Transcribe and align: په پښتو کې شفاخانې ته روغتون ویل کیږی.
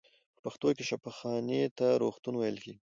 په 0.33 0.39
پښتو 0.43 0.67
کې 0.75 0.83
شفاخانې 0.89 1.61
ته 1.77 1.87
روغتون 2.01 2.33
ویل 2.37 2.57
کیږی. 2.63 2.73